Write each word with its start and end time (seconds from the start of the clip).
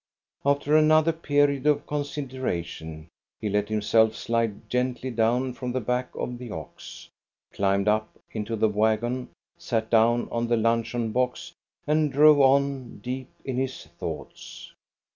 After 0.43 0.75
another 0.75 1.11
period 1.13 1.67
of 1.67 1.85
consideration 1.85 3.07
he 3.39 3.49
let 3.49 3.69
him 3.69 3.81
PA 3.81 3.85
TRON 3.85 3.91
JULIUS 3.91 3.91
325 3.91 4.15
self 4.15 4.15
slide 4.15 4.67
gently 4.67 5.11
down 5.11 5.53
from 5.53 5.71
the 5.71 5.79
back 5.79 6.09
of 6.15 6.39
the 6.39 6.49
ox, 6.49 7.07
climbed 7.53 7.87
up 7.87 8.17
into 8.31 8.55
the 8.55 8.67
wagon, 8.69 9.29
sat 9.59 9.91
down 9.91 10.27
on 10.31 10.47
the 10.47 10.57
luncheon 10.57 11.11
box, 11.11 11.53
and 11.85 12.11
drove 12.11 12.39
on, 12.41 12.97
deep 13.03 13.29
in 13.45 13.57
his 13.57 13.85
thoughts. 13.99 14.73